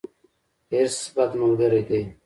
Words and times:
حرص، 0.71 0.99
بد 1.15 1.31
ملګری 1.41 1.81
دی. 1.89 2.01